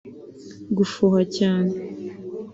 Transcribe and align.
Gufuha 0.77 1.19
cyane 1.35 1.73